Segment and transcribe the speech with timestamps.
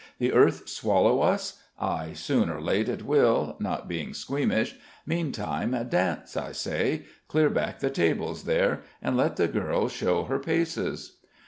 [0.17, 1.61] The earth swallow us?
[1.79, 4.75] Ay, soon or late it will, not being squeamish.
[5.05, 7.05] Meantime, dance, I say!
[7.27, 11.19] Clear back the tables there, and let the girl show her paces!"